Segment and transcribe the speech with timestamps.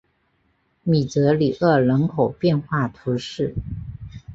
[0.81, 3.53] 米泽里厄人口变化图示